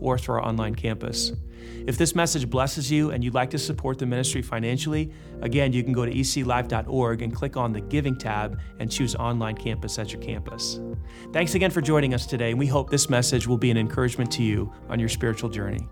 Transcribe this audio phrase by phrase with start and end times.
[0.00, 1.32] or through our online campus.
[1.86, 5.10] If this message blesses you and you'd like to support the ministry financially,
[5.40, 9.56] again, you can go to eclife.org and click on the Giving tab and choose Online
[9.56, 10.80] Campus at your campus.
[11.32, 14.30] Thanks again for joining us today, and we hope this message will be an encouragement
[14.32, 15.88] to you on your spiritual journey.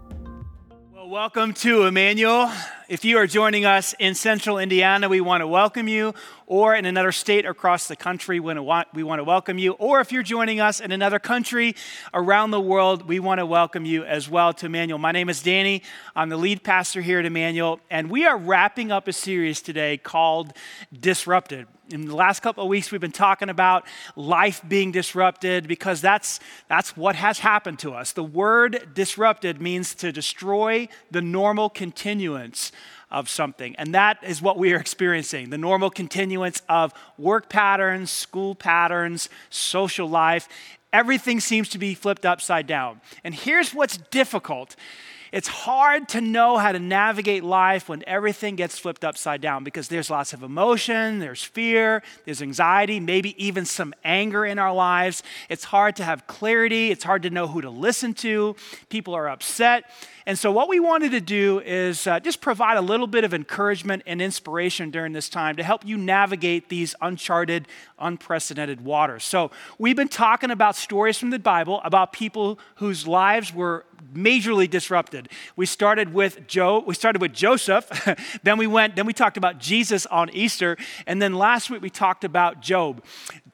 [1.16, 2.52] Welcome to Emmanuel.
[2.90, 6.12] If you are joining us in central Indiana, we want to welcome you,
[6.46, 10.22] or in another state across the country, we want to welcome you, or if you're
[10.22, 11.74] joining us in another country
[12.12, 14.98] around the world, we want to welcome you as well to Emmanuel.
[14.98, 15.82] My name is Danny.
[16.14, 19.96] I'm the lead pastor here at Emmanuel, and we are wrapping up a series today
[19.96, 20.52] called
[20.92, 26.00] Disrupted in the last couple of weeks we've been talking about life being disrupted because
[26.00, 28.12] that's that's what has happened to us.
[28.12, 32.72] The word disrupted means to destroy the normal continuance
[33.10, 33.76] of something.
[33.76, 39.28] And that is what we are experiencing the normal continuance of work patterns school patterns
[39.50, 40.48] social life.
[40.92, 43.00] Everything seems to be flipped upside down.
[43.22, 44.76] And here's what's difficult
[45.36, 49.88] it's hard to know how to navigate life when everything gets flipped upside down because
[49.88, 55.22] there's lots of emotion, there's fear, there's anxiety, maybe even some anger in our lives.
[55.50, 58.56] It's hard to have clarity, it's hard to know who to listen to.
[58.88, 59.84] People are upset.
[60.28, 63.32] And so, what we wanted to do is uh, just provide a little bit of
[63.32, 67.68] encouragement and inspiration during this time to help you navigate these uncharted,
[68.00, 69.22] unprecedented waters.
[69.22, 74.68] So, we've been talking about stories from the Bible about people whose lives were majorly
[74.68, 75.28] disrupted.
[75.54, 77.88] We started with Joe, we started with Joseph,
[78.42, 81.90] then we went, then we talked about Jesus on Easter, and then last week we
[81.90, 83.02] talked about Job.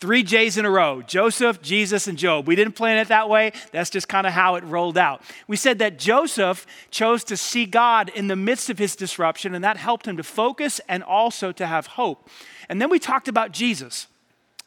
[0.02, 2.48] Three J's in a row Joseph, Jesus, and Job.
[2.48, 3.52] We didn't plan it that way.
[3.70, 5.22] That's just kind of how it rolled out.
[5.46, 9.62] We said that Joseph chose to see God in the midst of his disruption, and
[9.62, 12.28] that helped him to focus and also to have hope.
[12.68, 14.08] And then we talked about Jesus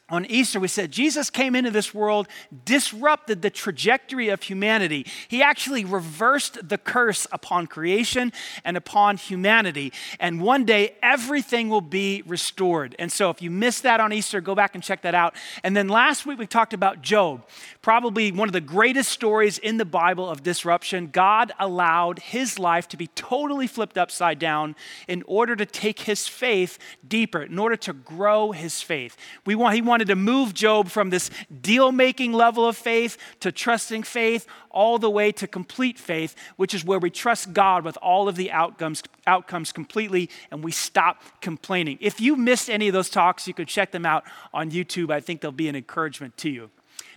[0.08, 2.28] on Easter, we said Jesus came into this world,
[2.64, 5.04] disrupted the trajectory of humanity.
[5.26, 8.32] He actually reversed the curse upon creation
[8.64, 9.92] and upon humanity.
[10.20, 12.94] And one day, everything will be restored.
[13.00, 15.34] And so, if you missed that on Easter, go back and check that out.
[15.64, 17.44] And then last week, we talked about Job,
[17.82, 21.08] probably one of the greatest stories in the Bible of disruption.
[21.08, 24.76] God allowed his life to be totally flipped upside down
[25.08, 29.16] in order to take his faith deeper, in order to grow his faith.
[29.44, 31.30] We want, he wanted wanted to move Job from this
[31.62, 36.74] deal making level of faith to trusting faith all the way to complete faith, which
[36.74, 41.22] is where we trust God with all of the outcomes, outcomes completely and we stop
[41.40, 41.96] complaining.
[42.02, 45.10] If you missed any of those talks, you could check them out on YouTube.
[45.10, 46.68] I think they'll be an encouragement to you.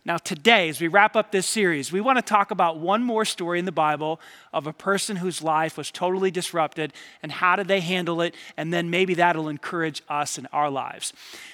[0.06, 3.26] Now, today, as we wrap up this series, we want to talk about one more
[3.26, 4.22] story in the Bible
[4.54, 8.74] of a person whose life was totally disrupted and how did they handle it, and
[8.74, 11.12] then maybe that'll encourage us in our lives.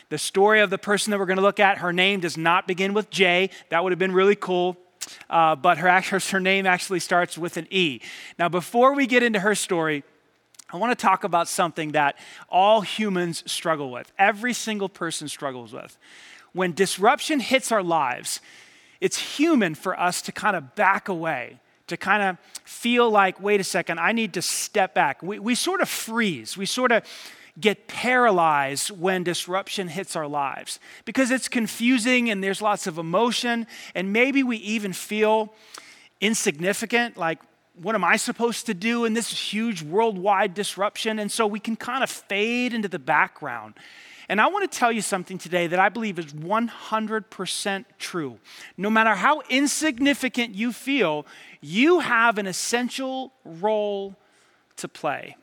[0.09, 2.67] The story of the person that we're going to look at, her name does not
[2.67, 3.49] begin with J.
[3.69, 4.77] That would have been really cool.
[5.29, 6.01] Uh, but her,
[6.31, 7.99] her name actually starts with an E.
[8.37, 10.03] Now, before we get into her story,
[10.71, 12.17] I want to talk about something that
[12.49, 14.11] all humans struggle with.
[14.17, 15.97] Every single person struggles with
[16.55, 18.39] when disruption hits our lives,
[19.01, 23.59] it's human for us to kind of back away, to kind of feel like, wait
[23.59, 25.21] a second, I need to step back.
[25.21, 26.55] We, we sort of freeze.
[26.55, 27.03] We sort of
[27.59, 33.67] get paralyzed when disruption hits our lives because it's confusing and there's lots of emotion,
[33.93, 35.53] and maybe we even feel
[36.21, 37.39] insignificant, like,
[37.81, 41.19] what am I supposed to do in this huge worldwide disruption?
[41.19, 43.73] And so we can kind of fade into the background.
[44.27, 48.39] And I want to tell you something today that I believe is 100% true.
[48.77, 51.25] No matter how insignificant you feel,
[51.61, 54.15] you have an essential role
[54.77, 55.35] to play.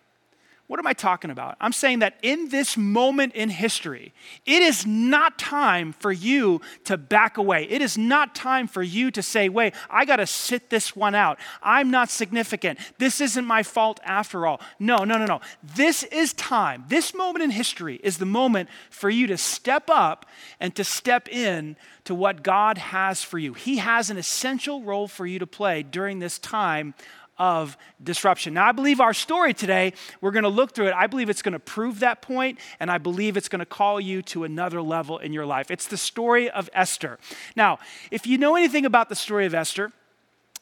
[0.72, 1.58] What am I talking about?
[1.60, 4.14] I'm saying that in this moment in history,
[4.46, 7.64] it is not time for you to back away.
[7.64, 11.14] It is not time for you to say, wait, I got to sit this one
[11.14, 11.38] out.
[11.62, 12.78] I'm not significant.
[12.96, 14.62] This isn't my fault after all.
[14.78, 15.42] No, no, no, no.
[15.62, 16.86] This is time.
[16.88, 20.24] This moment in history is the moment for you to step up
[20.58, 23.52] and to step in to what God has for you.
[23.52, 26.94] He has an essential role for you to play during this time
[27.42, 28.54] of disruption.
[28.54, 30.94] Now, I believe our story today, we're going to look through it.
[30.94, 34.00] I believe it's going to prove that point, and I believe it's going to call
[34.00, 35.68] you to another level in your life.
[35.68, 37.18] It's the story of Esther.
[37.56, 37.80] Now,
[38.12, 39.90] if you know anything about the story of Esther,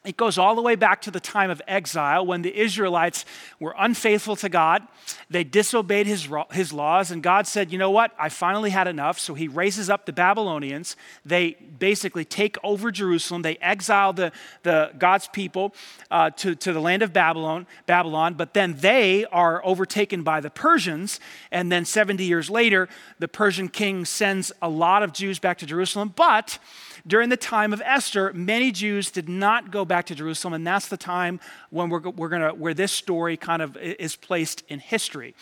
[0.02, 3.26] it goes all the way back to the time of exile when the Israelites
[3.58, 4.82] were unfaithful to God.
[5.28, 8.12] They disobeyed his, his laws, and God said, You know what?
[8.18, 9.18] I finally had enough.
[9.18, 10.96] So he raises up the Babylonians.
[11.26, 13.42] They basically take over Jerusalem.
[13.42, 14.32] They exile the,
[14.62, 15.74] the God's people
[16.10, 20.50] uh, to, to the land of Babylon, Babylon, but then they are overtaken by the
[20.50, 21.20] Persians.
[21.50, 22.88] And then 70 years later,
[23.18, 26.14] the Persian king sends a lot of Jews back to Jerusalem.
[26.16, 26.58] But
[27.06, 30.88] during the time of Esther, many Jews did not go back to Jerusalem, and that's
[30.88, 35.34] the time when we're, we're gonna, where this story kind of is placed in history.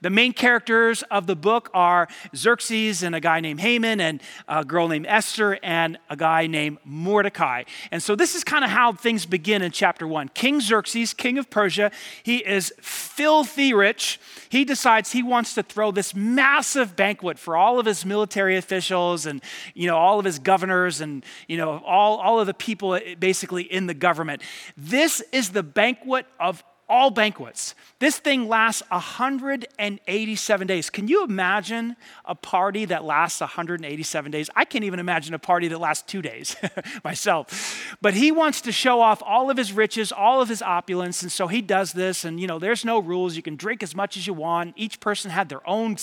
[0.00, 4.64] The main characters of the book are Xerxes and a guy named Haman, and a
[4.64, 7.64] girl named Esther, and a guy named Mordecai.
[7.90, 10.28] And so this is kind of how things begin in chapter one.
[10.28, 11.90] King Xerxes, king of Persia,
[12.22, 14.20] he is filthy rich.
[14.48, 19.26] He decides he wants to throw this massive banquet for all of his military officials
[19.26, 19.42] and
[19.74, 23.14] you know all of his governors and you know all, all of the people eh,
[23.14, 24.42] basically in the government.
[24.76, 27.74] This is the banquet of all banquets.
[27.98, 30.90] This thing lasts 187 days.
[30.90, 34.50] Can you imagine a party that lasts 187 days?
[34.54, 36.56] I can't even imagine a party that lasts two days
[37.04, 37.96] myself.
[38.02, 41.32] But he wants to show off all of his riches, all of his opulence, and
[41.32, 42.24] so he does this.
[42.24, 43.34] And you know, there's no rules.
[43.34, 44.74] You can drink as much as you want.
[44.76, 45.96] Each person had their own,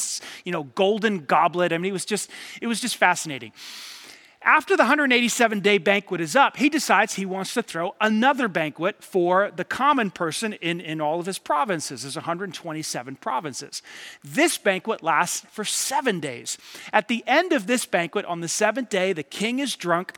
[0.45, 1.74] you know, golden goblet.
[1.74, 3.51] I mean, it was just, it was just fascinating.
[4.43, 9.03] After the 187 day banquet is up, he decides he wants to throw another banquet
[9.03, 12.01] for the common person in, in all of his provinces.
[12.01, 13.83] There's 127 provinces.
[14.23, 16.57] This banquet lasts for seven days.
[16.91, 20.17] At the end of this banquet, on the seventh day, the king is drunk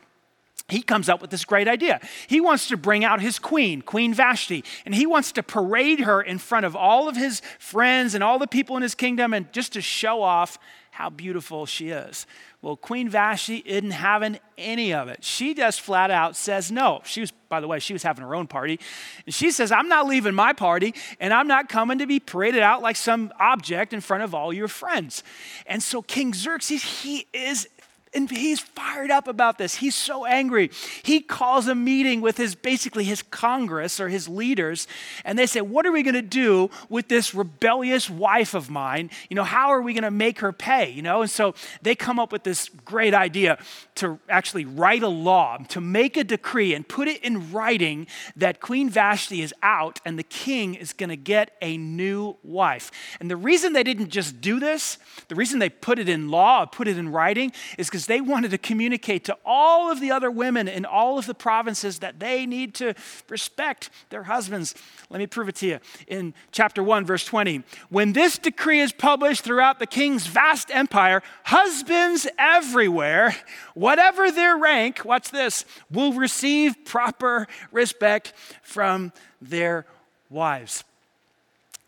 [0.68, 2.00] he comes up with this great idea.
[2.26, 6.22] He wants to bring out his queen, Queen Vashti, and he wants to parade her
[6.22, 9.52] in front of all of his friends and all the people in his kingdom and
[9.52, 10.58] just to show off
[10.94, 12.24] how beautiful she is.
[12.62, 15.24] Well, Queen Vashti isn't having any of it.
[15.24, 17.00] She just flat out says no.
[17.04, 18.78] She was, by the way, she was having her own party.
[19.26, 22.62] And she says, I'm not leaving my party, and I'm not coming to be paraded
[22.62, 25.24] out like some object in front of all your friends.
[25.66, 27.68] And so King Xerxes, he is
[28.14, 29.76] and he's fired up about this.
[29.76, 30.70] He's so angry.
[31.02, 34.86] He calls a meeting with his basically his Congress or his leaders,
[35.24, 39.10] and they say, What are we going to do with this rebellious wife of mine?
[39.28, 40.90] You know, how are we going to make her pay?
[40.90, 43.58] You know, and so they come up with this great idea
[43.96, 48.06] to actually write a law, to make a decree and put it in writing
[48.36, 52.90] that Queen Vashti is out and the king is going to get a new wife.
[53.20, 56.64] And the reason they didn't just do this, the reason they put it in law,
[56.66, 60.30] put it in writing, is because they wanted to communicate to all of the other
[60.30, 62.94] women in all of the provinces that they need to
[63.28, 64.74] respect their husbands.
[65.10, 65.78] Let me prove it to you.
[66.06, 71.22] In chapter 1, verse 20, when this decree is published throughout the king's vast empire,
[71.44, 73.36] husbands everywhere,
[73.74, 79.86] whatever their rank, watch this, will receive proper respect from their
[80.30, 80.84] wives.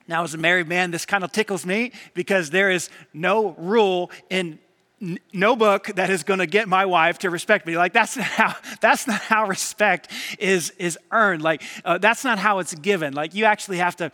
[0.08, 4.10] Now, as a married man, this kind of tickles me because there is no rule
[4.30, 4.58] in
[5.00, 7.76] no book that is going to get my wife to respect me.
[7.76, 11.42] Like that's not how that's not how respect is is earned.
[11.42, 13.12] Like uh, that's not how it's given.
[13.12, 14.10] Like you actually have to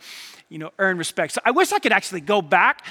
[0.49, 1.33] you know earn respect.
[1.33, 2.85] So i wish i could actually go back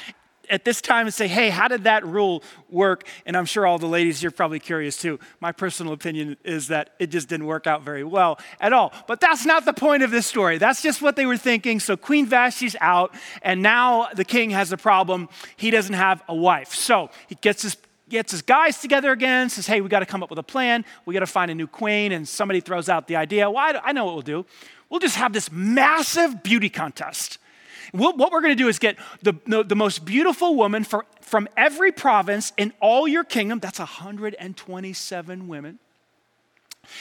[0.50, 3.06] at this time and say hey how did that rule work?
[3.26, 5.20] And i'm sure all the ladies you're probably curious too.
[5.40, 8.92] My personal opinion is that it just didn't work out very well at all.
[9.06, 10.56] But that's not the point of this story.
[10.56, 11.78] That's just what they were thinking.
[11.78, 15.28] So queen vashti's out and now the king has a problem.
[15.56, 16.74] He doesn't have a wife.
[16.74, 17.76] So he gets his
[18.12, 20.84] gets his guys together again, says, hey, we got to come up with a plan.
[21.04, 22.12] We got to find a new queen.
[22.12, 24.46] And somebody throws out the idea, well, I know what we'll do.
[24.88, 27.38] We'll just have this massive beauty contest.
[27.92, 31.06] We'll, what we're going to do is get the, the, the most beautiful woman for,
[31.20, 33.58] from every province in all your kingdom.
[33.58, 35.78] That's 127 women.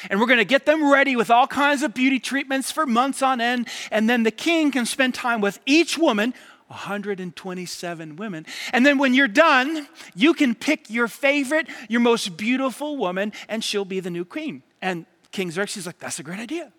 [0.09, 3.21] And we're going to get them ready with all kinds of beauty treatments for months
[3.21, 3.67] on end.
[3.89, 6.33] And then the king can spend time with each woman
[6.71, 8.45] 127 women.
[8.73, 13.63] And then when you're done, you can pick your favorite, your most beautiful woman, and
[13.63, 14.63] she'll be the new queen.
[14.81, 16.71] And King Xerxes is like, that's a great idea.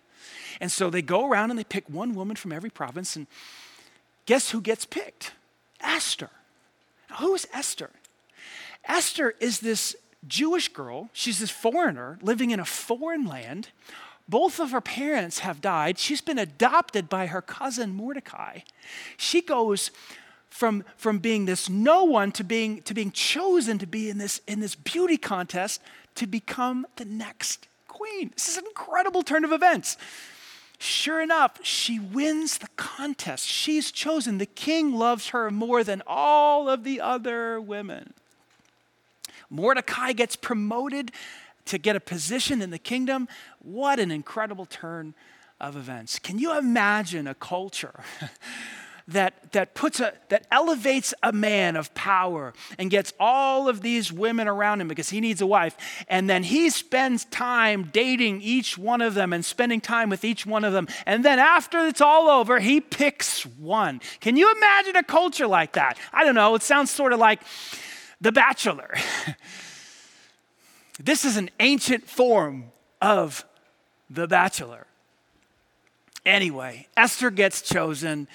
[0.59, 3.15] And so they go around and they pick one woman from every province.
[3.15, 3.27] And
[4.25, 5.31] guess who gets picked?
[5.79, 6.29] Esther.
[7.09, 7.91] Now, who is Esther?
[8.85, 9.95] Esther is this
[10.27, 11.09] Jewish girl.
[11.13, 13.69] She's this foreigner living in a foreign land.
[14.27, 15.99] Both of her parents have died.
[15.99, 18.59] She's been adopted by her cousin Mordecai.
[19.17, 19.91] She goes
[20.49, 24.39] from, from being this no one to being, to being chosen to be in this,
[24.47, 25.81] in this beauty contest
[26.15, 28.31] to become the next queen.
[28.35, 29.97] This is an incredible turn of events.
[30.79, 33.47] Sure enough, she wins the contest.
[33.47, 34.37] She's chosen.
[34.37, 38.13] The king loves her more than all of the other women.
[39.49, 41.11] Mordecai gets promoted
[41.65, 43.27] to get a position in the kingdom.
[43.59, 45.13] What an incredible turn
[45.59, 46.19] of events.
[46.19, 48.03] Can you imagine a culture
[49.07, 54.11] that, that puts a that elevates a man of power and gets all of these
[54.11, 55.75] women around him because he needs a wife
[56.07, 60.45] and then he spends time dating each one of them and spending time with each
[60.45, 64.95] one of them and then after it's all over he picks one can you imagine
[64.95, 67.41] a culture like that i don't know it sounds sort of like
[68.21, 68.93] the bachelor
[70.99, 72.65] this is an ancient form
[73.01, 73.45] of
[74.09, 74.85] the bachelor.
[76.25, 78.27] Anyway esther gets chosen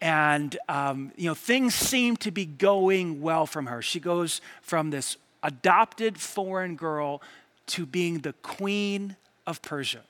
[0.00, 3.82] and um, you know things seem to be going well from her.
[3.82, 7.22] She goes from this adopted foreign girl
[7.66, 10.02] to being the queen of persia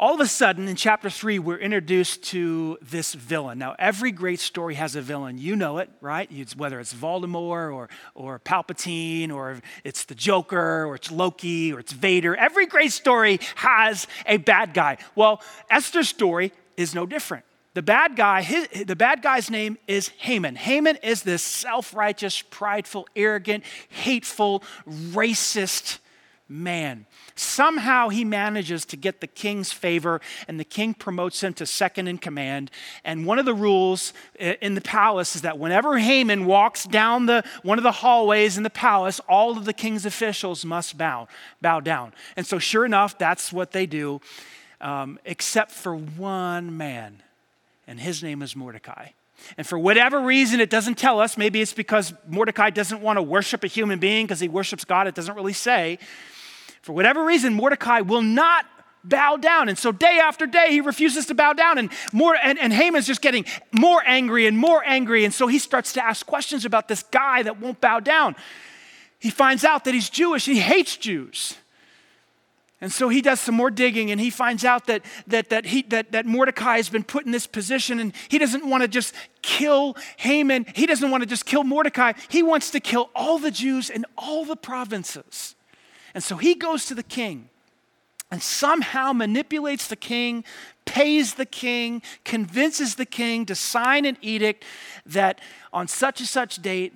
[0.00, 3.58] all of a sudden in chapter 3 we're introduced to this villain.
[3.58, 5.36] Now every great story has a villain.
[5.36, 6.26] You know it right?
[6.32, 11.78] It's, whether it's voldemort or, or palpatine or it's the joker or it's loki or
[11.78, 12.34] it's vader.
[12.34, 14.96] Every great story has a bad guy.
[15.14, 17.44] Well esther's story is no different.
[17.74, 20.56] The bad guy, his, the bad guy's name is Haman.
[20.56, 25.98] Haman is this self-righteous, prideful, arrogant, hateful, racist
[26.50, 27.06] man.
[27.36, 32.08] Somehow he manages to get the king's favor, and the king promotes him to second
[32.08, 32.70] in command.
[33.04, 37.44] And one of the rules in the palace is that whenever Haman walks down the,
[37.62, 41.28] one of the hallways in the palace, all of the king's officials must bow,
[41.62, 42.12] bow down.
[42.36, 44.20] And so, sure enough, that's what they do,
[44.80, 47.22] um, except for one man
[47.90, 49.08] and his name is Mordecai.
[49.58, 51.36] And for whatever reason, it doesn't tell us.
[51.36, 55.08] Maybe it's because Mordecai doesn't want to worship a human being because he worships God.
[55.08, 55.98] It doesn't really say.
[56.90, 58.66] For whatever reason, Mordecai will not
[59.04, 59.68] bow down.
[59.68, 61.78] And so day after day, he refuses to bow down.
[61.78, 65.24] And, more, and, and Haman's just getting more angry and more angry.
[65.24, 68.34] And so he starts to ask questions about this guy that won't bow down.
[69.20, 70.46] He finds out that he's Jewish.
[70.46, 71.54] He hates Jews.
[72.80, 75.82] And so he does some more digging and he finds out that, that, that, he,
[75.82, 79.14] that, that Mordecai has been put in this position and he doesn't want to just
[79.42, 80.66] kill Haman.
[80.74, 82.14] He doesn't want to just kill Mordecai.
[82.28, 85.54] He wants to kill all the Jews in all the provinces.
[86.14, 87.48] And so he goes to the king
[88.30, 90.44] and somehow manipulates the king,
[90.84, 94.64] pays the king, convinces the king to sign an edict
[95.04, 95.40] that
[95.72, 96.94] on such and such date,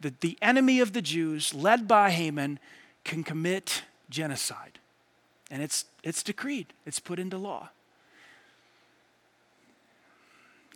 [0.00, 2.58] that the enemy of the Jews, led by Haman,
[3.04, 4.78] can commit genocide.
[5.50, 7.70] And it's, it's decreed, it's put into law.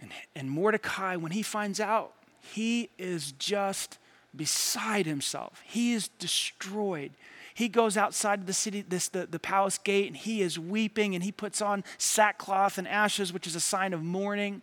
[0.00, 3.98] And, and Mordecai, when he finds out, he is just
[4.34, 5.62] beside himself.
[5.64, 7.12] He is destroyed.
[7.54, 11.22] He goes outside the city, this, the, the palace gate, and he is weeping, and
[11.22, 14.62] he puts on sackcloth and ashes, which is a sign of mourning.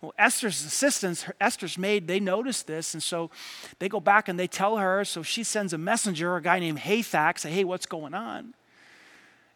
[0.00, 3.30] Well, Esther's assistants, her, Esther's maid, they notice this, and so
[3.78, 5.04] they go back and they tell her.
[5.04, 8.54] So she sends a messenger, a guy named Hathach, say, "Hey, what's going on?"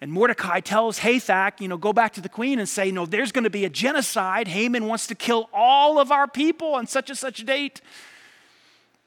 [0.01, 3.33] And Mordecai tells Hathach, you know, go back to the queen and say, no, there's
[3.33, 4.47] going to be a genocide.
[4.47, 7.81] Haman wants to kill all of our people on such and such a date.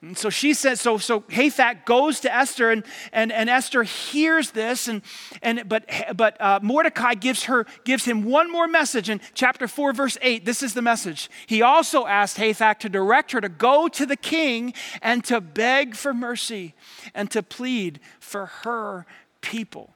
[0.01, 4.51] And so she says, so, so Hathach goes to Esther, and, and, and Esther hears
[4.51, 5.01] this, and,
[5.41, 9.91] and, but, but uh, Mordecai gives, her, gives him one more message in chapter 4,
[9.91, 10.45] verse 8.
[10.45, 11.29] This is the message.
[11.47, 15.95] He also asked Hathach to direct her to go to the king and to beg
[15.95, 16.75] for mercy
[17.13, 19.05] and to plead for her
[19.41, 19.93] people.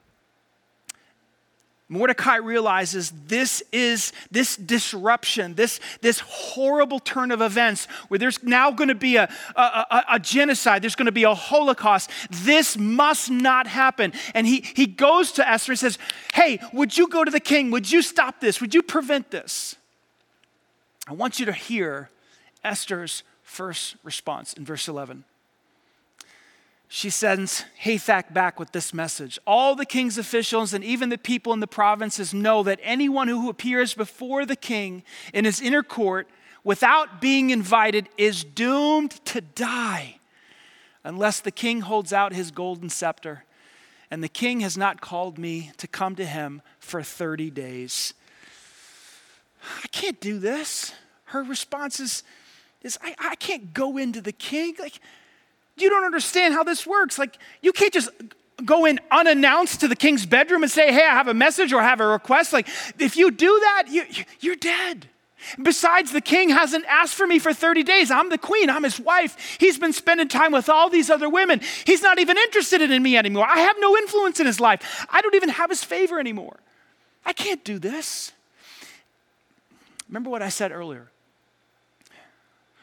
[1.88, 8.70] Mordecai realizes this is this disruption, this, this horrible turn of events where there's now
[8.70, 12.10] going to be a, a, a, a, genocide, there's going to be a Holocaust.
[12.30, 14.14] This must not happen.
[14.32, 15.98] And he, he goes to Esther and says,
[16.32, 17.70] Hey, would you go to the king?
[17.70, 18.62] Would you stop this?
[18.62, 19.76] Would you prevent this?
[21.06, 22.08] I want you to hear
[22.62, 25.24] Esther's first response in verse 11
[26.88, 29.38] she sends Hathach back with this message.
[29.46, 33.48] All the king's officials and even the people in the provinces know that anyone who
[33.48, 36.28] appears before the king in his inner court
[36.62, 40.18] without being invited is doomed to die
[41.04, 43.44] unless the king holds out his golden scepter.
[44.10, 48.14] And the king has not called me to come to him for 30 days.
[49.82, 50.92] I can't do this.
[51.26, 52.22] Her response is,
[52.82, 54.74] is I, I can't go into the king.
[54.78, 55.00] Like,
[55.76, 57.18] you don't understand how this works.
[57.18, 58.10] Like, you can't just
[58.64, 61.80] go in unannounced to the king's bedroom and say, Hey, I have a message or
[61.80, 62.52] I have a request.
[62.52, 64.04] Like, if you do that, you,
[64.40, 65.08] you're dead.
[65.62, 68.10] Besides, the king hasn't asked for me for 30 days.
[68.10, 69.58] I'm the queen, I'm his wife.
[69.60, 71.60] He's been spending time with all these other women.
[71.84, 73.46] He's not even interested in me anymore.
[73.46, 75.06] I have no influence in his life.
[75.10, 76.56] I don't even have his favor anymore.
[77.26, 78.32] I can't do this.
[80.08, 81.10] Remember what I said earlier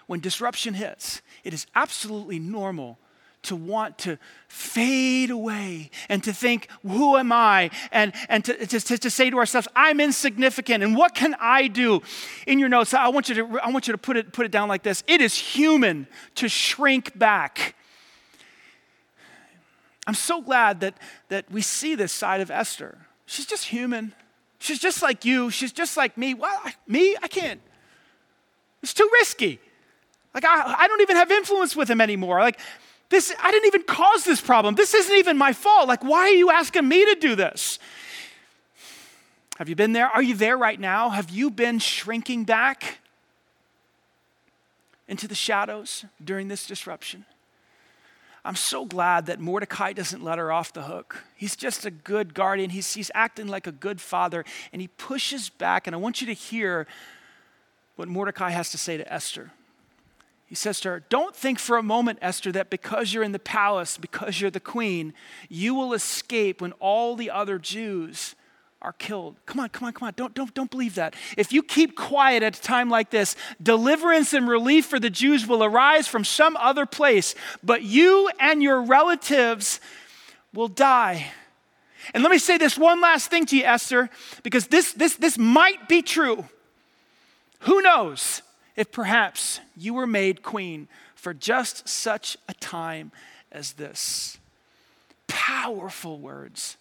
[0.08, 2.98] when disruption hits, it is absolutely normal
[3.44, 4.18] to want to
[4.48, 7.72] fade away and to think, who am I?
[7.92, 12.02] And, and to, to, to say to ourselves, I'm insignificant and what can I do?
[12.46, 14.52] In your notes, I want you to, I want you to put, it, put it
[14.52, 17.76] down like this It is human to shrink back.
[20.08, 20.96] I'm so glad that,
[21.30, 22.98] that we see this side of Esther.
[23.26, 24.14] She's just human.
[24.60, 25.50] She's just like you.
[25.50, 26.34] She's just like me.
[26.34, 27.16] Well, me?
[27.22, 27.62] I can't.
[28.84, 29.60] It's too risky.
[30.34, 32.40] Like, I, I don't even have influence with him anymore.
[32.40, 32.60] Like,
[33.10, 34.76] this, I didn't even cause this problem.
[34.76, 35.88] This isn't even my fault.
[35.88, 37.78] Like, why are you asking me to do this?
[39.58, 40.08] Have you been there?
[40.08, 41.10] Are you there right now?
[41.10, 43.00] Have you been shrinking back
[45.08, 47.26] into the shadows during this disruption?
[48.44, 51.24] I'm so glad that Mordecai doesn't let her off the hook.
[51.36, 52.72] He's just a good guardian.
[52.72, 55.86] He's, he's acting like a good father, and he pushes back.
[55.86, 56.88] And I want you to hear
[57.98, 59.52] what Mordecai has to say to Esther.
[60.52, 63.40] He says to her, Don't think for a moment, Esther, that because you're in the
[63.40, 65.14] palace, because you're the queen,
[65.48, 68.36] you will escape when all the other Jews
[68.82, 69.38] are killed.
[69.46, 70.14] Come on, come on, come on.
[70.18, 71.16] Don't, don't, don't believe that.
[71.38, 75.48] If you keep quiet at a time like this, deliverance and relief for the Jews
[75.48, 79.80] will arise from some other place, but you and your relatives
[80.54, 81.32] will die.
[82.14, 84.10] And let me say this one last thing to you, Esther,
[84.44, 86.44] because this, this, this might be true.
[87.60, 88.42] Who knows
[88.76, 93.12] if perhaps you were made queen for just such a time
[93.52, 94.38] as this?
[95.28, 96.78] Powerful words.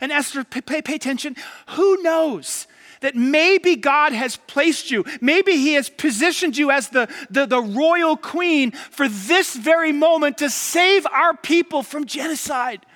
[0.00, 1.36] And Esther, pay, pay attention.
[1.70, 2.66] Who knows?
[3.02, 7.60] that maybe God has placed you, maybe He has positioned you as the, the, the,
[7.60, 12.86] royal queen for this very moment to save our people from genocide.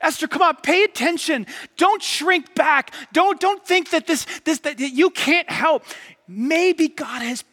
[0.00, 1.46] Esther, come on, pay attention.
[1.76, 2.92] Don't shrink back.
[3.12, 5.84] Don't, don't think that this, this that you can't help.
[6.26, 7.44] Maybe God has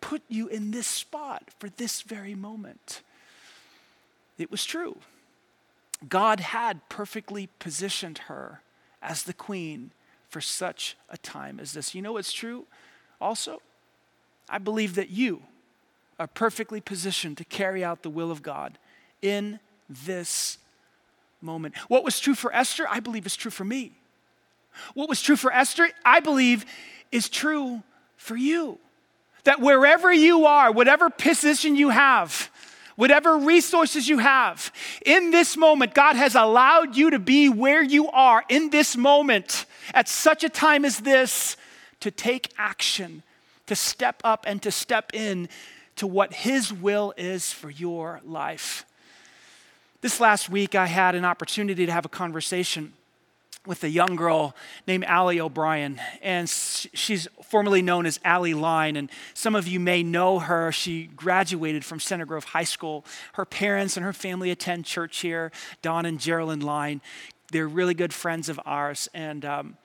[0.00, 3.02] put you in this spot for this very moment.
[4.38, 4.98] It was true.
[6.08, 8.62] God had perfectly positioned her
[9.02, 9.90] as the queen
[10.28, 11.94] for such a time as this.
[11.94, 12.66] You know what's true
[13.20, 13.60] also?
[14.48, 15.42] I believe that you
[16.18, 18.78] are perfectly positioned to carry out the will of God
[19.22, 20.58] in this
[21.40, 21.76] moment.
[21.88, 23.92] What was true for Esther, I believe is true for me.
[24.94, 26.64] What was true for Esther, I believe
[27.10, 27.82] is true
[28.16, 28.78] for you.
[29.48, 32.50] That wherever you are, whatever position you have,
[32.96, 34.70] whatever resources you have,
[35.06, 39.64] in this moment, God has allowed you to be where you are in this moment
[39.94, 41.56] at such a time as this
[42.00, 43.22] to take action,
[43.68, 45.48] to step up and to step in
[45.96, 48.84] to what His will is for your life.
[50.02, 52.92] This last week, I had an opportunity to have a conversation
[53.66, 54.54] with a young girl
[54.86, 58.96] named Allie O'Brien, and she's formerly known as Allie Line.
[58.96, 60.72] And some of you may know her.
[60.72, 63.04] She graduated from Center Grove High School.
[63.34, 65.52] Her parents and her family attend church here.
[65.82, 67.00] Don and Geraldine Line,
[67.52, 69.76] they're really good friends of ours, and um,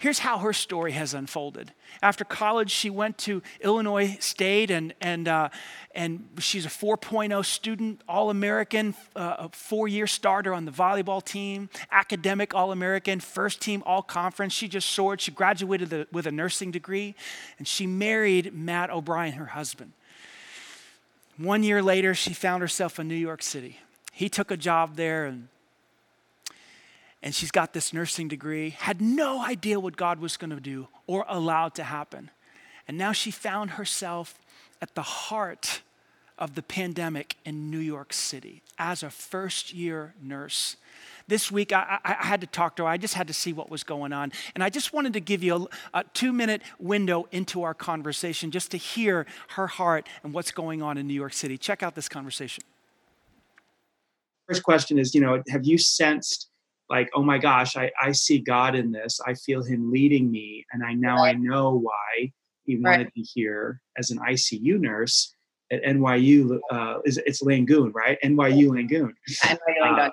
[0.00, 1.72] Here's how her story has unfolded.
[2.02, 5.48] After college, she went to Illinois State, and, and, uh,
[5.92, 11.24] and she's a 4.0 student, All American, uh, a four year starter on the volleyball
[11.24, 14.52] team, academic All American, first team All Conference.
[14.52, 15.20] She just soared.
[15.20, 17.16] She graduated with a nursing degree,
[17.58, 19.94] and she married Matt O'Brien, her husband.
[21.38, 23.80] One year later, she found herself in New York City.
[24.12, 25.48] He took a job there, and
[27.22, 30.88] and she's got this nursing degree, had no idea what God was going to do
[31.06, 32.30] or allowed to happen.
[32.86, 34.38] And now she found herself
[34.80, 35.82] at the heart
[36.38, 40.76] of the pandemic in New York City as a first year nurse.
[41.26, 42.88] This week, I, I, had to talk to her.
[42.88, 44.32] I just had to see what was going on.
[44.54, 48.50] And I just wanted to give you a, a two minute window into our conversation
[48.50, 51.58] just to hear her heart and what's going on in New York City.
[51.58, 52.62] Check out this conversation.
[54.46, 56.47] First question is, you know, have you sensed
[56.90, 59.20] like oh my gosh I, I see god in this.
[59.26, 61.36] I feel him leading me and i now right.
[61.36, 62.32] i know why
[62.64, 63.12] he wanted right.
[63.16, 65.34] me here as an icu nurse
[65.70, 68.18] at nyu uh, is it's Langone right?
[68.24, 69.12] Nyu Langone.
[69.82, 70.10] Uh,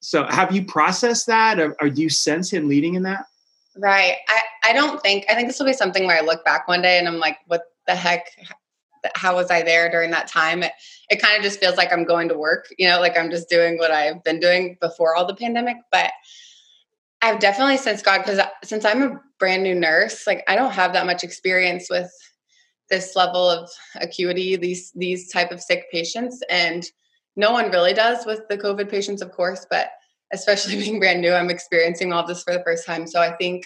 [0.00, 3.26] so have you processed that or, or do you sense him leading in that?
[3.76, 4.16] Right.
[4.28, 6.82] I, I don't think i think this will be something where i look back one
[6.82, 8.26] day and i'm like what the heck
[9.14, 10.62] how was I there during that time?
[10.62, 10.72] It,
[11.10, 13.48] it kind of just feels like I'm going to work, you know, like I'm just
[13.48, 15.76] doing what I've been doing before all the pandemic.
[15.92, 16.12] But
[17.22, 20.72] I've definitely sensed God because uh, since I'm a brand new nurse, like I don't
[20.72, 22.10] have that much experience with
[22.90, 26.84] this level of acuity, these these type of sick patients, and
[27.34, 29.66] no one really does with the COVID patients, of course.
[29.68, 29.88] But
[30.32, 33.06] especially being brand new, I'm experiencing all this for the first time.
[33.06, 33.64] So I think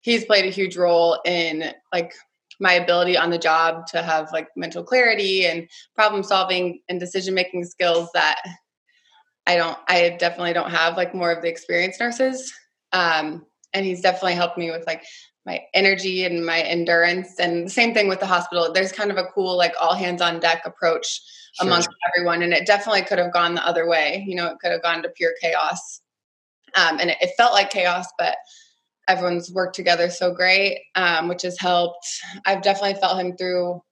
[0.00, 2.12] he's played a huge role in like
[2.60, 7.34] my ability on the job to have like mental clarity and problem solving and decision
[7.34, 8.40] making skills that
[9.46, 12.52] I don't, I definitely don't have like more of the experienced nurses.
[12.92, 15.04] Um, and he's definitely helped me with like
[15.46, 17.38] my energy and my endurance.
[17.38, 18.72] And the same thing with the hospital.
[18.72, 21.20] There's kind of a cool, like all hands on deck approach
[21.54, 21.66] sure.
[21.66, 22.42] amongst everyone.
[22.42, 24.24] And it definitely could have gone the other way.
[24.26, 26.02] You know, it could have gone to pure chaos.
[26.76, 28.36] Um, and it, it, felt like chaos, but
[29.10, 32.06] everyone's worked together so great, um, which has helped.
[32.46, 33.82] I've definitely felt him through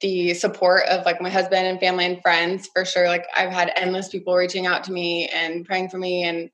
[0.00, 3.06] the support of like my husband and family and friends for sure.
[3.06, 6.50] Like I've had endless people reaching out to me and praying for me and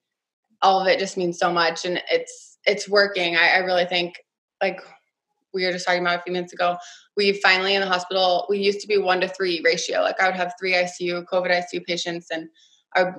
[0.63, 1.85] all of it just means so much.
[1.85, 3.37] And it's, it's working.
[3.37, 4.17] I, I really think
[4.61, 4.81] like
[5.55, 6.77] we were just talking about a few minutes ago,
[7.17, 10.01] we finally in the hospital, we used to be one to three ratio.
[10.01, 12.49] Like I would have three ICU, COVID ICU patients and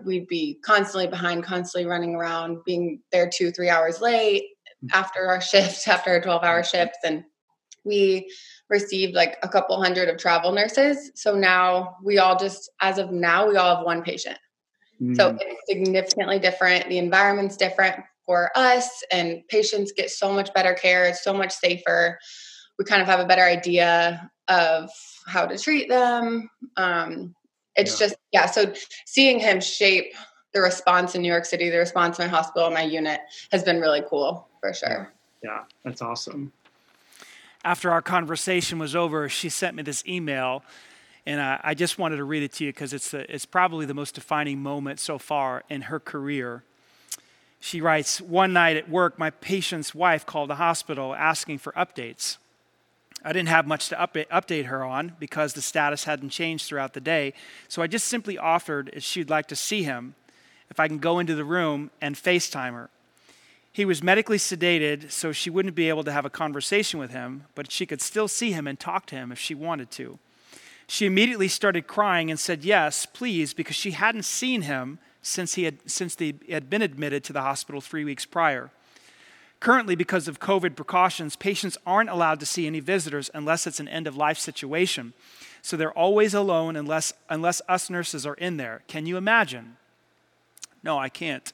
[0.06, 4.44] we'd be constantly behind, constantly running around, being there two, three hours late.
[4.92, 7.00] After our shift, after our 12 hour shifts.
[7.04, 7.24] And
[7.84, 8.30] we
[8.70, 11.12] received like a couple hundred of travel nurses.
[11.16, 14.38] So now we all just, as of now, we all have one patient.
[15.02, 15.16] Mm.
[15.16, 16.90] So it's significantly different.
[16.90, 21.06] The environment's different for us, and patients get so much better care.
[21.06, 22.20] It's so much safer.
[22.78, 24.90] We kind of have a better idea of
[25.26, 26.50] how to treat them.
[26.76, 27.36] Um,
[27.76, 28.08] it's yeah.
[28.08, 28.46] just, yeah.
[28.48, 28.74] So
[29.06, 30.14] seeing him shape
[30.54, 33.80] the response in New York City, the response in my hospital, my unit has been
[33.80, 35.12] really cool for sure.
[35.44, 36.52] Yeah, that's awesome
[37.68, 40.64] after our conversation was over, she sent me this email,
[41.26, 43.94] and I, I just wanted to read it to you because it's, it's probably the
[43.94, 46.64] most defining moment so far in her career.
[47.60, 52.38] She writes One night at work, my patient's wife called the hospital asking for updates.
[53.22, 56.94] I didn't have much to update, update her on because the status hadn't changed throughout
[56.94, 57.34] the day,
[57.68, 60.16] so I just simply offered if she'd like to see him,
[60.70, 62.90] if I can go into the room and FaceTime her.
[63.78, 67.44] He was medically sedated, so she wouldn't be able to have a conversation with him,
[67.54, 70.18] but she could still see him and talk to him if she wanted to.
[70.88, 75.66] She immediately started crying and said yes, please, because she hadn't seen him since he
[75.66, 78.72] had, since he had been admitted to the hospital three weeks prior.
[79.60, 83.88] Currently, because of COVID precautions, patients aren't allowed to see any visitors unless it's an
[83.88, 85.14] end of life situation.
[85.62, 88.82] So they're always alone unless, unless us nurses are in there.
[88.88, 89.78] Can you imagine?
[90.82, 91.54] No, I can't.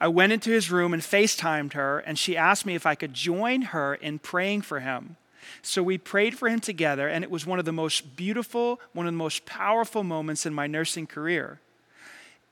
[0.00, 3.12] I went into his room and FaceTimed her, and she asked me if I could
[3.12, 5.16] join her in praying for him.
[5.62, 9.06] So we prayed for him together, and it was one of the most beautiful, one
[9.06, 11.60] of the most powerful moments in my nursing career.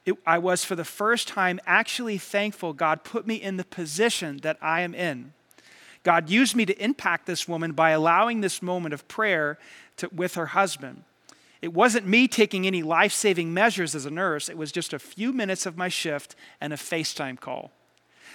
[0.04, 4.38] It, I was, for the first time, actually thankful God put me in the position
[4.38, 5.32] that I am in.
[6.02, 9.58] God used me to impact this woman by allowing this moment of prayer
[9.98, 11.04] to, with her husband.
[11.60, 14.98] It wasn't me taking any life saving measures as a nurse, it was just a
[14.98, 17.72] few minutes of my shift and a FaceTime call.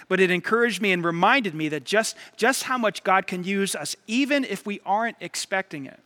[0.08, 3.74] But it encouraged me and reminded me that just, just how much God can use
[3.74, 6.00] us, even if we aren't expecting it.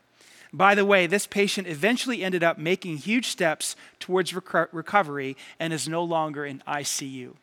[0.52, 5.72] By the way, this patient eventually ended up making huge steps towards rec- recovery and
[5.72, 7.34] is no longer in ICU.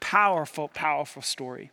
[0.00, 1.70] Powerful, powerful story.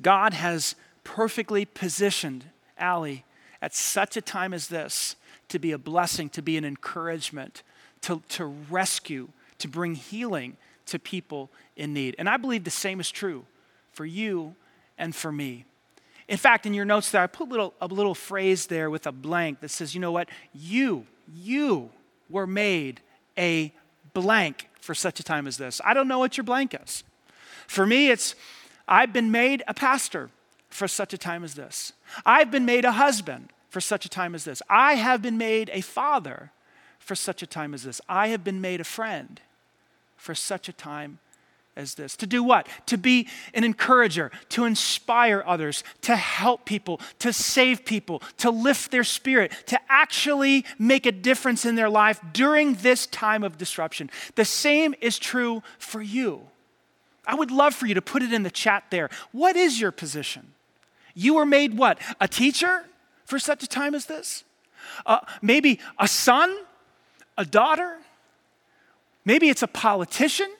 [0.00, 2.46] God has perfectly positioned
[2.78, 3.24] Allie
[3.62, 5.14] at such a time as this
[5.54, 7.62] to be a blessing, to be an encouragement,
[8.02, 12.16] to, to rescue, to bring healing to people in need.
[12.18, 13.46] And I believe the same is true
[13.92, 14.56] for you
[14.98, 15.64] and for me.
[16.26, 19.12] In fact, in your notes there, I put little, a little phrase there with a
[19.12, 20.28] blank that says, you know what?
[20.52, 21.90] You, you
[22.28, 23.00] were made
[23.38, 23.72] a
[24.12, 25.80] blank for such a time as this.
[25.84, 27.04] I don't know what your blank is.
[27.68, 28.34] For me, it's
[28.88, 30.30] I've been made a pastor
[30.68, 31.92] for such a time as this.
[32.26, 34.62] I've been made a husband for such a time as this.
[34.70, 36.52] I have been made a father
[37.00, 38.00] for such a time as this.
[38.08, 39.40] I have been made a friend
[40.16, 41.18] for such a time
[41.74, 42.16] as this.
[42.18, 42.68] To do what?
[42.86, 48.92] To be an encourager, to inspire others, to help people, to save people, to lift
[48.92, 54.08] their spirit, to actually make a difference in their life during this time of disruption.
[54.36, 56.42] The same is true for you.
[57.26, 59.10] I would love for you to put it in the chat there.
[59.32, 60.52] What is your position?
[61.12, 61.98] You were made what?
[62.20, 62.84] A teacher?
[63.24, 64.44] For such a time as this?
[65.06, 66.54] Uh, maybe a son,
[67.38, 67.98] a daughter,
[69.24, 70.50] maybe it's a politician.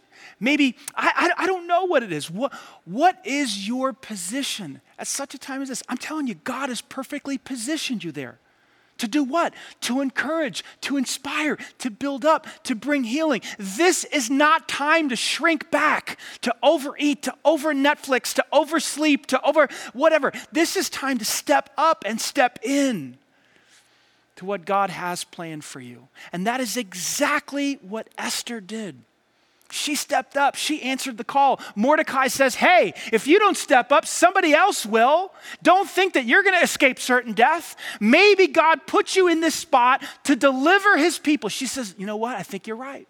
[0.40, 2.31] Maybe, I, I, I, don't know what it is.
[2.31, 2.53] What,
[2.85, 5.83] what is your position at such a time as this?
[5.88, 8.38] I'm telling you, God has perfectly positioned you there.
[8.99, 9.55] To do what?
[9.83, 13.41] To encourage, to inspire, to build up, to bring healing.
[13.59, 19.43] This is not time to shrink back, to overeat, to over Netflix, to oversleep, to
[19.43, 20.33] over whatever.
[20.53, 23.19] This is time to step up and step in
[24.37, 26.09] to what God has planned for you.
[26.33, 28.97] And that is exactly what Esther did.
[29.70, 30.55] She stepped up.
[30.55, 31.61] She answered the call.
[31.74, 35.33] Mordecai says, Hey, if you don't step up, somebody else will.
[35.62, 37.74] Don't think that you're going to escape certain death.
[37.98, 41.48] Maybe God put you in this spot to deliver his people.
[41.48, 42.37] She says, You know what?
[42.37, 43.09] I think you're right.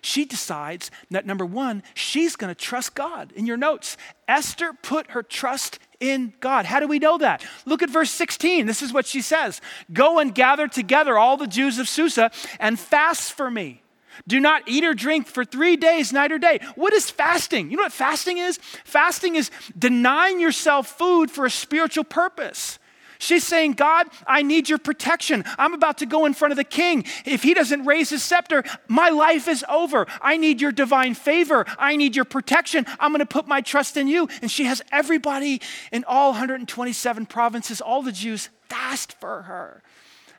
[0.00, 3.32] she decides that number one, she's going to trust God.
[3.32, 6.64] In your notes, Esther put her trust in God.
[6.64, 7.44] How do we know that?
[7.66, 8.64] Look at verse 16.
[8.64, 9.60] This is what she says
[9.92, 13.82] Go and gather together all the Jews of Susa and fast for me.
[14.26, 16.60] Do not eat or drink for three days, night or day.
[16.74, 17.70] What is fasting?
[17.70, 18.58] You know what fasting is?
[18.84, 22.78] Fasting is denying yourself food for a spiritual purpose.
[23.20, 25.44] She's saying, God, I need your protection.
[25.58, 27.04] I'm about to go in front of the king.
[27.26, 30.06] If he doesn't raise his scepter, my life is over.
[30.22, 31.66] I need your divine favor.
[31.78, 32.86] I need your protection.
[32.98, 34.26] I'm going to put my trust in you.
[34.40, 35.60] And she has everybody
[35.92, 39.82] in all 127 provinces, all the Jews, fast for her.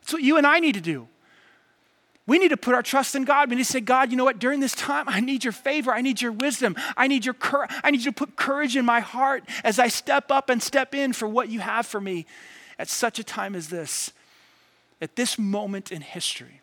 [0.00, 1.06] That's what you and I need to do.
[2.26, 3.50] We need to put our trust in God.
[3.50, 4.38] We need to say, God, you know what?
[4.38, 5.92] During this time, I need your favor.
[5.92, 6.76] I need your wisdom.
[6.96, 9.88] I need your cur- I need you to put courage in my heart as I
[9.88, 12.26] step up and step in for what you have for me
[12.78, 14.12] at such a time as this,
[15.00, 16.60] at this moment in history.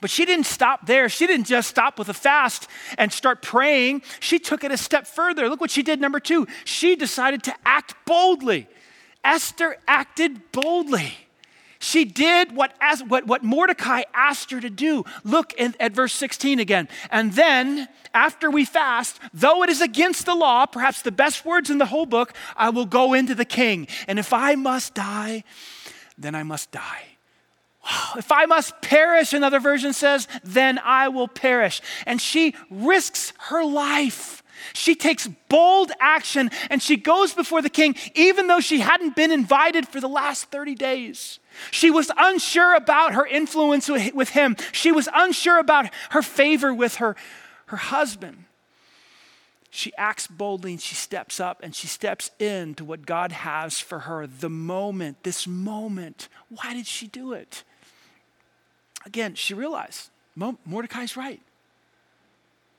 [0.00, 1.08] But she didn't stop there.
[1.08, 2.66] She didn't just stop with a fast
[2.98, 4.02] and start praying.
[4.18, 5.48] She took it a step further.
[5.48, 6.48] Look what she did, number two.
[6.64, 8.66] She decided to act boldly.
[9.22, 11.14] Esther acted boldly.
[11.82, 12.72] She did what,
[13.08, 15.04] what, what Mordecai asked her to do.
[15.24, 16.88] Look in, at verse 16 again.
[17.10, 21.70] And then, after we fast, though it is against the law, perhaps the best words
[21.70, 23.88] in the whole book, I will go into the king.
[24.06, 25.42] And if I must die,
[26.16, 27.02] then I must die.
[28.16, 31.80] If I must perish, another version says, then I will perish.
[32.06, 34.41] And she risks her life
[34.72, 39.32] she takes bold action and she goes before the king, even though she hadn't been
[39.32, 41.38] invited for the last 30 days.
[41.70, 46.96] She was unsure about her influence with him, she was unsure about her favor with
[46.96, 47.16] her,
[47.66, 48.44] her husband.
[49.74, 54.00] She acts boldly and she steps up and she steps into what God has for
[54.00, 54.26] her.
[54.26, 56.28] The moment, this moment.
[56.50, 57.64] Why did she do it?
[59.06, 61.40] Again, she realized Mordecai's right.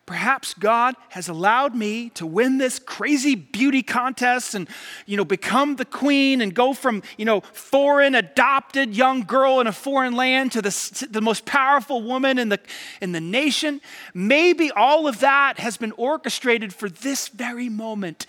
[0.05, 4.67] Perhaps God has allowed me to win this crazy beauty contest and,
[5.05, 9.67] you know, become the queen and go from, you know, foreign adopted young girl in
[9.67, 12.59] a foreign land to the, the most powerful woman in the,
[12.99, 13.79] in the nation.
[14.13, 18.25] Maybe all of that has been orchestrated for this very moment.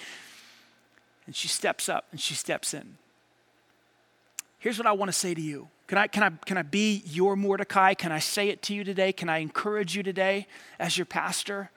[1.27, 2.99] And she steps up and she steps in.
[4.61, 5.69] Here's what I want to say to you.
[5.87, 7.95] Can I, can, I, can I be your Mordecai?
[7.95, 9.13] Can I say it to you today?
[9.13, 10.47] Can I encourage you today
[10.79, 11.71] as your pastor?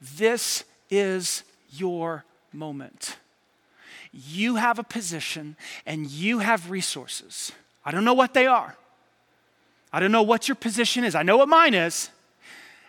[0.00, 3.16] This is your moment.
[4.12, 7.50] You have a position and you have resources.
[7.84, 8.76] I don't know what they are.
[9.92, 11.14] I don't know what your position is.
[11.14, 12.10] I know what mine is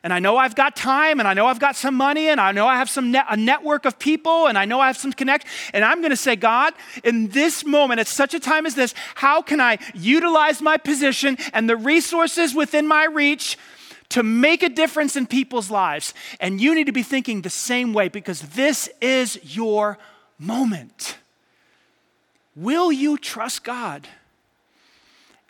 [0.06, 2.52] and I know I've got time, and I know I've got some money, and I
[2.52, 5.12] know I have some net, a network of people, and I know I have some
[5.12, 5.48] connect.
[5.74, 8.94] And I'm going to say, God, in this moment, at such a time as this,
[9.16, 13.58] how can I utilize my position and the resources within my reach?
[14.10, 16.14] To make a difference in people's lives.
[16.40, 19.98] And you need to be thinking the same way because this is your
[20.38, 21.18] moment.
[22.56, 24.08] Will you trust God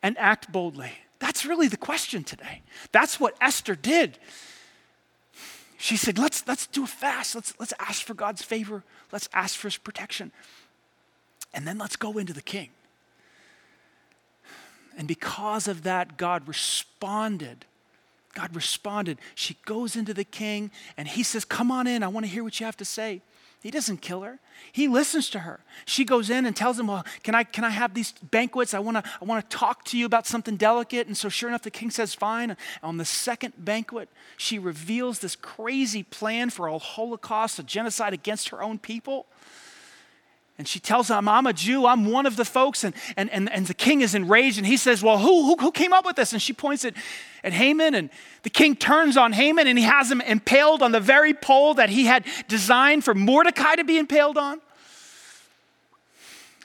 [0.01, 0.93] and act boldly?
[1.25, 2.61] That's really the question today.
[2.91, 4.19] That's what Esther did.
[5.79, 7.33] She said, let's, let's do a fast.
[7.33, 8.83] Let's, let's ask for God's favor.
[9.11, 10.31] Let's ask for his protection.
[11.51, 12.69] And then let's go into the king.
[14.99, 17.65] And because of that, God responded.
[18.35, 19.17] God responded.
[19.33, 22.03] She goes into the king and he says, Come on in.
[22.03, 23.23] I want to hear what you have to say.
[23.65, 24.37] He doesn't kill her.
[24.71, 25.59] He listens to her.
[25.85, 28.75] She goes in and tells him, Well, can I, can I have these banquets?
[28.75, 31.07] I want to I wanna talk to you about something delicate.
[31.07, 32.57] And so, sure enough, the king says, Fine.
[32.83, 38.49] On the second banquet, she reveals this crazy plan for a Holocaust, a genocide against
[38.49, 39.25] her own people.
[40.57, 42.85] And she tells him, I'm a Jew, I'm one of the folks.
[42.85, 45.71] And, and, and, and the king is enraged and he says, Well, who, who, who
[45.71, 46.31] came up with this?
[46.31, 46.93] And she points at,
[47.43, 47.93] at Haman.
[47.93, 48.09] And
[48.43, 51.89] the king turns on Haman and he has him impaled on the very pole that
[51.89, 54.61] he had designed for Mordecai to be impaled on.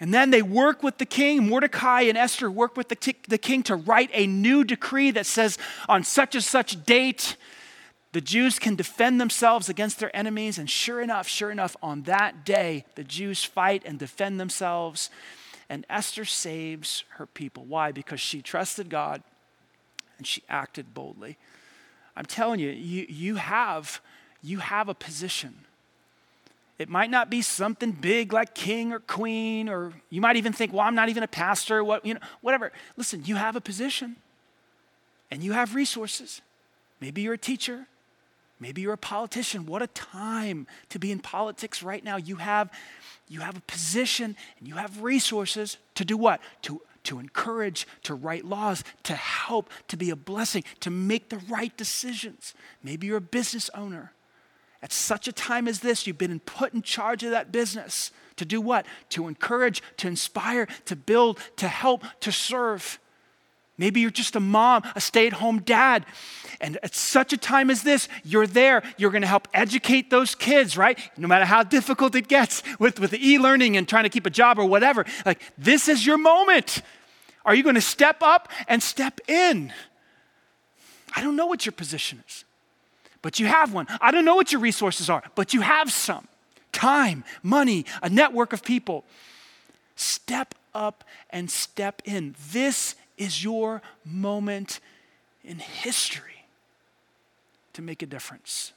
[0.00, 1.46] And then they work with the king.
[1.46, 5.26] Mordecai and Esther work with the, t- the king to write a new decree that
[5.26, 5.58] says,
[5.90, 7.36] on such and such date,
[8.12, 10.58] the Jews can defend themselves against their enemies.
[10.58, 15.10] And sure enough, sure enough, on that day, the Jews fight and defend themselves.
[15.68, 17.64] And Esther saves her people.
[17.64, 17.92] Why?
[17.92, 19.22] Because she trusted God
[20.18, 21.38] and she acted boldly.
[22.16, 24.00] I'm telling you, you, you, have,
[24.42, 25.54] you have a position.
[26.78, 30.72] It might not be something big like king or queen, or you might even think,
[30.72, 32.72] well, I'm not even a pastor, what, you know, whatever.
[32.96, 34.16] Listen, you have a position
[35.30, 36.40] and you have resources.
[37.00, 37.86] Maybe you're a teacher,
[38.60, 39.64] Maybe you're a politician.
[39.64, 42.18] What a time to be in politics right now.
[42.18, 42.70] You have,
[43.26, 46.40] you have a position and you have resources to do what?
[46.62, 51.38] To, to encourage, to write laws, to help, to be a blessing, to make the
[51.48, 52.54] right decisions.
[52.82, 54.12] Maybe you're a business owner.
[54.82, 58.12] At such a time as this, you've been put in charge of that business.
[58.36, 58.86] To do what?
[59.10, 62.98] To encourage, to inspire, to build, to help, to serve.
[63.80, 66.04] Maybe you're just a mom, a stay at home dad.
[66.60, 68.82] And at such a time as this, you're there.
[68.98, 70.98] You're going to help educate those kids, right?
[71.16, 74.30] No matter how difficult it gets with, with e learning and trying to keep a
[74.30, 75.06] job or whatever.
[75.24, 76.82] Like, this is your moment.
[77.46, 79.72] Are you going to step up and step in?
[81.16, 82.44] I don't know what your position is,
[83.22, 83.86] but you have one.
[83.98, 86.28] I don't know what your resources are, but you have some
[86.70, 89.06] time, money, a network of people.
[89.96, 92.34] Step up and step in.
[92.52, 94.80] This is your moment
[95.44, 96.46] in history
[97.74, 98.72] to make a difference.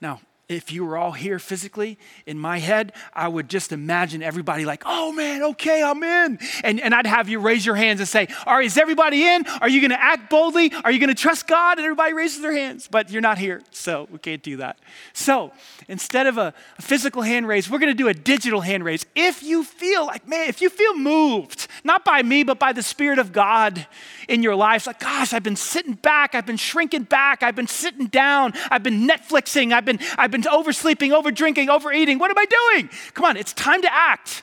[0.00, 4.64] Now, if you were all here physically, in my head, I would just imagine everybody
[4.64, 6.38] like, oh man, okay, I'm in.
[6.62, 9.44] And, and I'd have you raise your hands and say, all right, is everybody in?
[9.60, 10.72] Are you gonna act boldly?
[10.84, 11.78] Are you gonna trust God?
[11.78, 14.78] And everybody raises their hands, but you're not here, so we can't do that.
[15.14, 15.50] So
[15.88, 19.04] instead of a, a physical hand raise, we're gonna do a digital hand raise.
[19.16, 22.84] If you feel like, man, if you feel moved, not by me, but by the
[22.84, 23.84] Spirit of God
[24.28, 27.66] in your life, like, gosh, I've been sitting back, I've been shrinking back, I've been
[27.66, 32.18] sitting down, I've been Netflixing, I've been, I've been been oversleeping, overdrinking, overeating.
[32.18, 32.90] What am I doing?
[33.14, 34.42] Come on, it's time to act.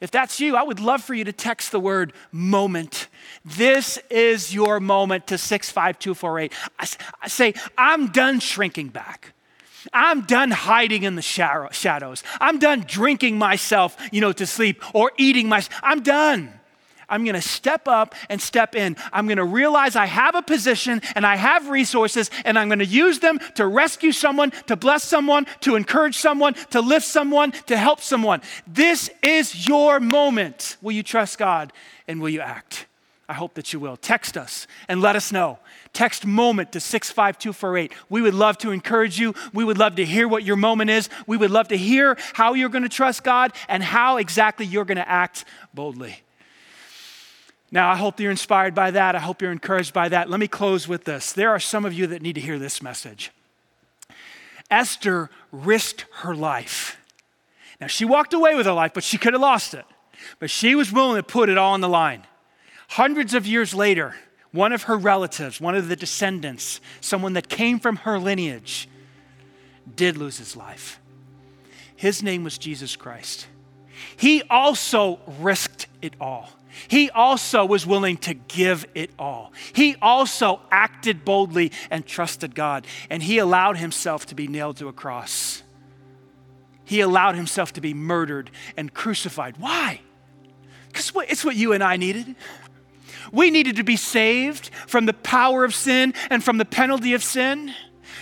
[0.00, 3.08] If that's you, I would love for you to text the word moment.
[3.44, 6.52] This is your moment to 65248.
[7.20, 9.32] I say, I'm done shrinking back.
[9.92, 12.22] I'm done hiding in the shadows.
[12.40, 15.80] I'm done drinking myself, you know, to sleep or eating myself.
[15.82, 16.57] I'm done.
[17.08, 18.96] I'm going to step up and step in.
[19.12, 22.78] I'm going to realize I have a position and I have resources, and I'm going
[22.80, 27.52] to use them to rescue someone, to bless someone, to encourage someone, to lift someone,
[27.66, 28.42] to help someone.
[28.66, 30.76] This is your moment.
[30.82, 31.72] Will you trust God
[32.06, 32.86] and will you act?
[33.30, 33.98] I hope that you will.
[33.98, 35.58] Text us and let us know.
[35.92, 37.92] Text moment to 65248.
[38.08, 39.34] We would love to encourage you.
[39.52, 41.10] We would love to hear what your moment is.
[41.26, 44.86] We would love to hear how you're going to trust God and how exactly you're
[44.86, 45.44] going to act
[45.74, 46.22] boldly.
[47.70, 49.14] Now, I hope you're inspired by that.
[49.14, 50.30] I hope you're encouraged by that.
[50.30, 51.32] Let me close with this.
[51.32, 53.30] There are some of you that need to hear this message.
[54.70, 56.98] Esther risked her life.
[57.80, 59.84] Now, she walked away with her life, but she could have lost it.
[60.38, 62.22] But she was willing to put it all on the line.
[62.88, 64.16] Hundreds of years later,
[64.50, 68.88] one of her relatives, one of the descendants, someone that came from her lineage,
[69.94, 70.98] did lose his life.
[71.96, 73.46] His name was Jesus Christ.
[74.16, 76.50] He also risked it all.
[76.88, 79.52] He also was willing to give it all.
[79.72, 84.88] He also acted boldly and trusted God, and he allowed himself to be nailed to
[84.88, 85.62] a cross.
[86.84, 89.56] He allowed himself to be murdered and crucified.
[89.58, 90.00] Why?
[90.88, 92.34] Because it's what you and I needed.
[93.30, 97.22] We needed to be saved from the power of sin and from the penalty of
[97.22, 97.74] sin.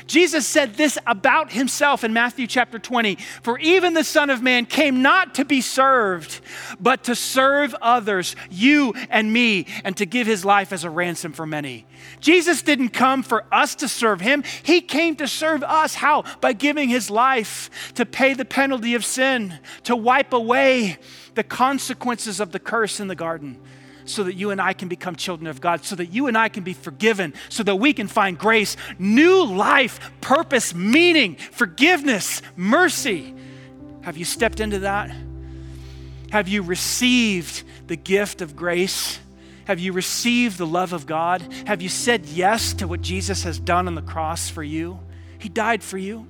[0.07, 4.67] Jesus said this about himself in Matthew chapter 20 For even the Son of Man
[4.67, 6.41] came not to be served,
[6.81, 11.33] but to serve others, you and me, and to give his life as a ransom
[11.33, 11.87] for many.
[12.21, 15.95] Jesus didn't come for us to serve him, he came to serve us.
[15.95, 16.25] How?
[16.41, 20.99] By giving his life to pay the penalty of sin, to wipe away
[21.35, 23.61] the consequences of the curse in the garden
[24.07, 26.49] so that you and I can become children of God, so that you and I
[26.49, 33.35] can be forgiven, so that we can find grace, new life, purpose, meaning, forgiveness, mercy.
[34.03, 35.15] Have you stepped into that?
[36.31, 39.19] Have you received the gift of grace?
[39.67, 41.43] Have you received the love of God?
[41.67, 45.01] Have you said yes to what Jesus has done on the cross for you?
[45.39, 46.27] He died for you.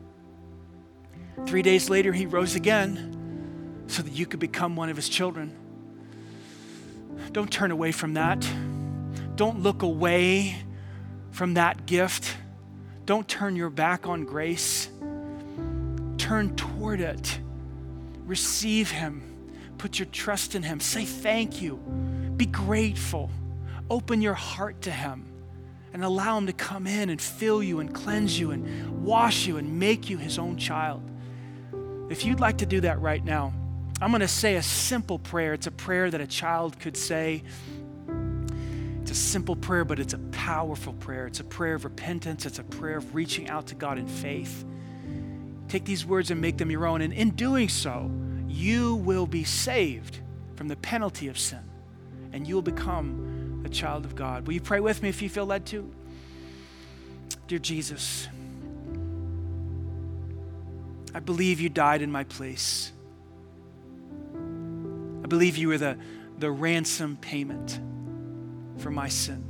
[1.45, 5.55] Three days later, he rose again so that you could become one of his children.
[7.33, 8.48] Don't turn away from that.
[9.37, 10.57] Don't look away
[11.31, 12.37] from that gift.
[13.05, 14.88] Don't turn your back on grace.
[16.18, 17.38] Turn toward it.
[18.24, 19.22] Receive Him.
[19.79, 20.81] Put your trust in Him.
[20.81, 21.76] Say thank you.
[22.37, 23.31] Be grateful.
[23.90, 25.26] Open your heart to Him
[25.92, 29.59] and allow Him to come in and fill you and cleanse you and wash you
[29.59, 31.02] and make you His own child.
[32.11, 33.53] If you'd like to do that right now,
[34.01, 35.55] I'm going to say a simple prayer.
[35.55, 37.42] It's a prayer that a child could say.
[39.01, 41.26] It's a simple prayer, but it's a powerful prayer.
[41.26, 44.64] It's a prayer of repentance, it's a prayer of reaching out to God in faith.
[45.68, 47.01] Take these words and make them your own.
[47.01, 48.11] And in doing so,
[48.47, 50.18] you will be saved
[50.57, 51.62] from the penalty of sin
[52.32, 54.47] and you will become a child of God.
[54.47, 55.90] Will you pray with me if you feel led to?
[57.49, 58.28] Dear Jesus,
[61.14, 62.92] I believe you died in my place.
[65.27, 65.99] I believe you were the
[66.39, 67.81] the ransom payment
[68.79, 69.43] for my sin.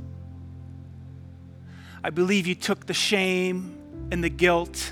[2.03, 3.77] I believe you took the shame
[4.11, 4.91] and the guilt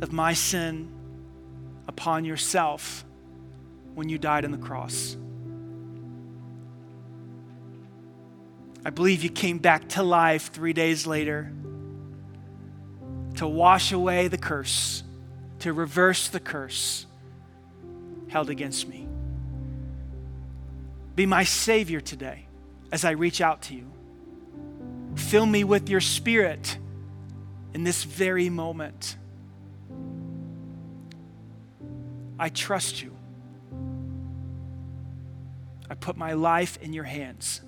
[0.00, 0.88] of my sin
[1.88, 3.04] upon yourself
[3.96, 5.16] when you died on the cross.
[8.84, 11.52] I believe you came back to life three days later
[13.34, 15.02] to wash away the curse,
[15.58, 17.04] to reverse the curse
[18.28, 19.07] held against me.
[21.18, 22.46] Be my Savior today
[22.92, 23.90] as I reach out to you.
[25.16, 26.78] Fill me with your Spirit
[27.74, 29.16] in this very moment.
[32.38, 33.16] I trust you.
[35.90, 37.62] I put my life in your hands.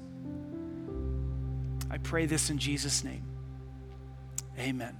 [1.90, 3.24] I pray this in Jesus' name.
[4.60, 4.96] Amen.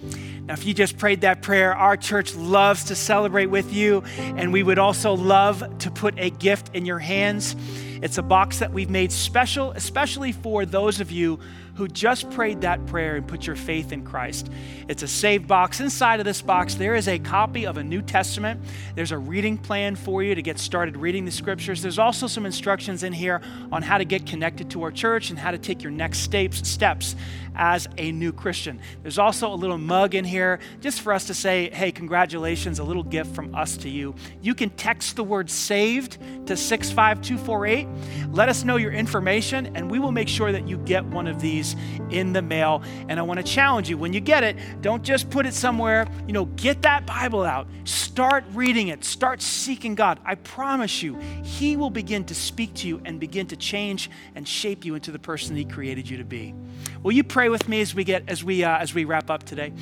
[0.00, 4.52] Now, if you just prayed that prayer, our church loves to celebrate with you, and
[4.52, 7.56] we would also love to put a gift in your hands.
[8.00, 11.40] It's a box that we've made special, especially for those of you
[11.74, 14.50] who just prayed that prayer and put your faith in Christ.
[14.88, 15.80] It's a saved box.
[15.80, 18.60] Inside of this box, there is a copy of a New Testament.
[18.96, 21.80] There's a reading plan for you to get started reading the scriptures.
[21.80, 23.40] There's also some instructions in here
[23.70, 27.14] on how to get connected to our church and how to take your next steps
[27.58, 28.80] as a new Christian.
[29.02, 32.84] There's also a little mug in here just for us to say, hey, congratulations, a
[32.84, 34.14] little gift from us to you.
[34.40, 37.88] You can text the word saved to 65248.
[38.32, 41.40] Let us know your information, and we will make sure that you get one of
[41.40, 41.76] these
[42.10, 42.82] in the mail.
[43.08, 46.06] And I want to challenge you when you get it, don't just put it somewhere,
[46.26, 47.66] you know, get that Bible out.
[47.84, 50.20] Start reading it, start seeking God.
[50.24, 54.46] I promise you, He will begin to speak to you and begin to change and
[54.46, 56.54] shape you into the person He created you to be.
[57.02, 59.42] Will you pray with me as we get as we uh, as we wrap up
[59.42, 59.72] today?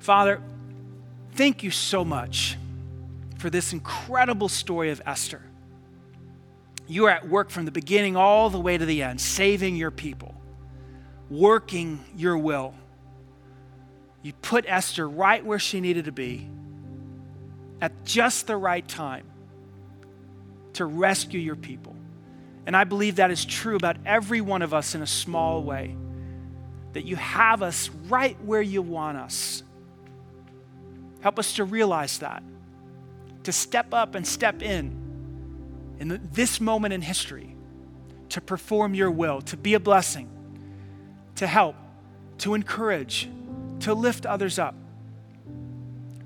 [0.00, 0.40] Father,
[1.34, 2.56] thank you so much
[3.38, 5.42] for this incredible story of Esther.
[6.88, 9.92] You are at work from the beginning all the way to the end, saving your
[9.92, 10.34] people,
[11.30, 12.74] working your will.
[14.22, 16.48] You put Esther right where she needed to be
[17.80, 19.26] at just the right time
[20.72, 21.94] to rescue your people.
[22.66, 25.96] And I believe that is true about every one of us in a small way.
[26.92, 29.62] That you have us right where you want us.
[31.20, 32.42] Help us to realize that,
[33.44, 35.02] to step up and step in
[35.98, 37.54] in this moment in history,
[38.28, 40.28] to perform your will, to be a blessing,
[41.36, 41.76] to help,
[42.38, 43.30] to encourage,
[43.80, 44.74] to lift others up,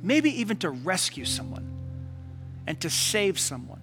[0.02, 1.68] maybe even to rescue someone
[2.66, 3.82] and to save someone.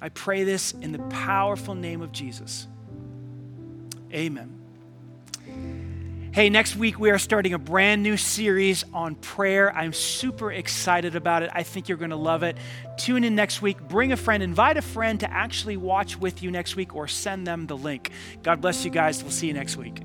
[0.00, 2.66] I pray this in the powerful name of Jesus.
[4.12, 4.56] Amen.
[6.32, 9.76] Hey, next week we are starting a brand new series on prayer.
[9.76, 11.50] I'm super excited about it.
[11.52, 12.56] I think you're going to love it.
[12.96, 13.80] Tune in next week.
[13.80, 17.48] Bring a friend, invite a friend to actually watch with you next week or send
[17.48, 18.10] them the link.
[18.44, 19.22] God bless you guys.
[19.24, 20.02] We'll see you next week.